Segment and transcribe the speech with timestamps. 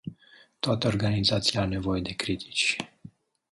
[0.59, 2.75] Toate organizațiile au nevoie de critici.